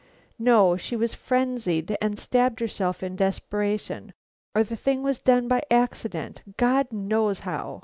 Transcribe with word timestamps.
No; 0.39 0.77
she 0.77 0.95
was 0.95 1.13
frenzied 1.13 1.95
and 2.01 2.17
stabbed 2.17 2.59
herself 2.59 3.03
in 3.03 3.15
desperation; 3.15 4.13
or 4.55 4.63
the 4.63 4.75
thing 4.75 5.03
was 5.03 5.19
done 5.19 5.47
by 5.47 5.61
accident, 5.69 6.41
God 6.57 6.91
knows 6.91 7.41
how! 7.41 7.79